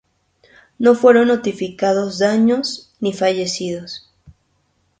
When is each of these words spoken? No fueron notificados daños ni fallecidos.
No 0.79 0.95
fueron 0.95 1.27
notificados 1.27 2.17
daños 2.17 2.91
ni 3.01 3.13
fallecidos. 3.13 4.11